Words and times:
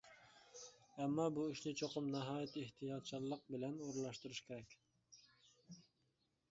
ئەمما 1.03 1.25
بۇ 1.35 1.43
ئىشنى 1.49 1.73
چوقۇم 1.81 2.07
ناھايىتى 2.15 2.63
ئېھتىياتچانلىق 2.65 3.45
بىلەن 3.57 3.77
ئورۇنلاشتۇرۇش 3.89 4.43
كېرەك. 4.51 4.77